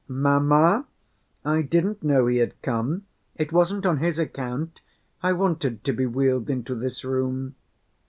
[0.07, 0.87] "Mamma,
[1.45, 3.05] I didn't know he had come.
[3.35, 4.81] It wasn't on his account
[5.21, 7.53] I wanted to be wheeled into this room."